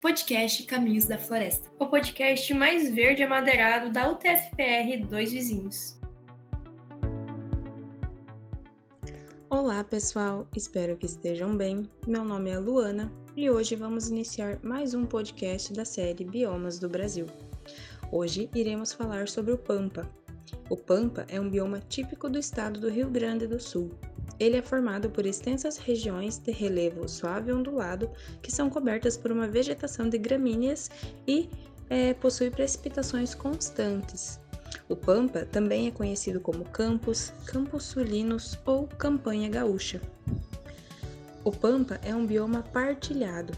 [0.00, 5.98] podcast Caminhos da Floresta, o podcast mais verde amadeirado da UTFPR Dois Vizinhos.
[9.48, 11.88] Olá pessoal, espero que estejam bem.
[12.06, 16.90] Meu nome é Luana e hoje vamos iniciar mais um podcast da série Biomas do
[16.90, 17.26] Brasil.
[18.12, 20.08] Hoje iremos falar sobre o Pampa.
[20.68, 23.90] O Pampa é um bioma típico do estado do Rio Grande do Sul,
[24.38, 28.10] ele é formado por extensas regiões de relevo suave e ondulado
[28.42, 30.90] que são cobertas por uma vegetação de gramíneas
[31.26, 31.48] e
[31.88, 34.40] é, possui precipitações constantes.
[34.88, 40.00] O Pampa também é conhecido como Campos, Campos Sulinos ou Campanha Gaúcha.
[41.42, 43.52] O Pampa é um bioma partilhado.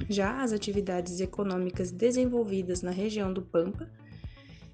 [0.09, 3.89] Já as atividades econômicas desenvolvidas na região do Pampa,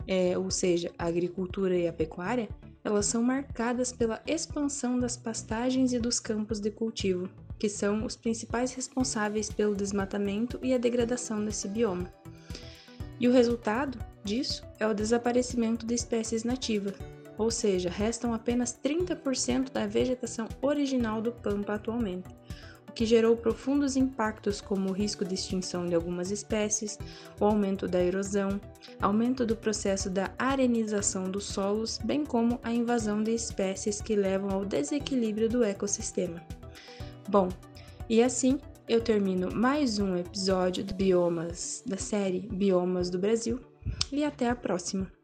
[0.07, 2.49] é, ou seja, a agricultura e a pecuária,
[2.83, 7.29] elas são marcadas pela expansão das pastagens e dos campos de cultivo,
[7.59, 12.11] que são os principais responsáveis pelo desmatamento e a degradação desse bioma.
[13.19, 16.95] E o resultado disso é o desaparecimento de espécies nativas,
[17.37, 22.27] ou seja, restam apenas 30% da vegetação original do Pampa atualmente,
[22.91, 26.99] o que gerou profundos impactos como o risco de extinção de algumas espécies,
[27.39, 28.59] o aumento da erosão,
[29.01, 34.49] aumento do processo da arenização dos solos, bem como a invasão de espécies que levam
[34.49, 36.43] ao desequilíbrio do ecossistema.
[37.29, 37.47] Bom,
[38.09, 38.59] e assim
[38.89, 43.61] eu termino mais um episódio do Biomas da série Biomas do Brasil
[44.11, 45.20] e até a próxima.